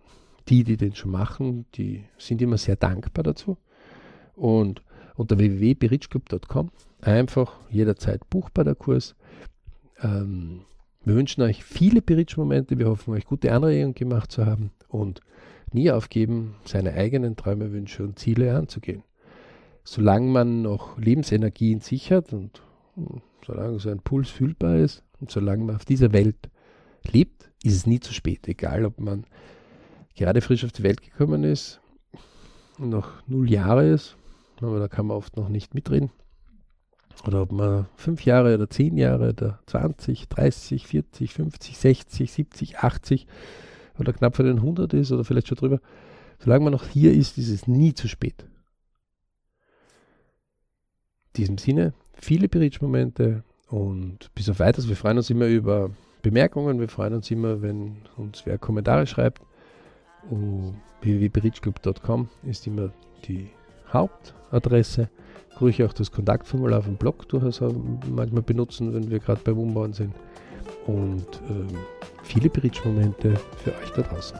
[0.49, 3.57] die, die den schon machen, die sind immer sehr dankbar dazu.
[4.35, 4.81] Und
[5.15, 6.69] unter www.berichclub.com
[7.01, 9.15] einfach jederzeit buchbar der Kurs.
[10.01, 10.61] Ähm,
[11.03, 12.77] wir wünschen euch viele Berichtsmomente.
[12.77, 15.21] Wir hoffen, euch gute Anregungen gemacht zu haben und
[15.71, 19.03] nie aufgeben, seine eigenen Träume, Wünsche und Ziele anzugehen.
[19.83, 22.61] Solange man noch Lebensenergie in sich hat und,
[22.95, 26.49] und solange so ein Puls fühlbar ist und solange man auf dieser Welt
[27.09, 28.47] lebt, ist es nie zu spät.
[28.47, 29.25] Egal, ob man
[30.17, 31.79] gerade frisch auf die Welt gekommen ist
[32.77, 34.17] und noch null Jahre ist,
[34.59, 36.11] aber da kann man oft noch nicht mitreden.
[37.25, 42.77] Oder ob man fünf Jahre oder zehn Jahre oder 20, 30, 40, 50, 60, 70,
[42.79, 43.27] 80
[43.97, 45.79] oder knapp vor den 100 ist oder vielleicht schon drüber.
[46.39, 48.45] Solange man noch hier ist, ist es nie zu spät.
[51.27, 54.87] In diesem Sinne, viele Berichtsmomente und bis auf weiteres.
[54.87, 55.89] Wir freuen uns immer über
[56.21, 59.41] Bemerkungen, wir freuen uns immer, wenn uns wer Kommentare schreibt
[61.01, 62.91] www.bridgeclub.com ist immer
[63.27, 63.49] die
[63.91, 65.09] Hauptadresse.
[65.59, 69.93] Ruhig auch das Kontaktformular auf dem Blog durchaus manchmal benutzen, wenn wir gerade beim Umbauen
[69.93, 70.13] sind.
[70.85, 71.67] Und ähm,
[72.23, 74.37] viele Bridge-Momente für euch da draußen.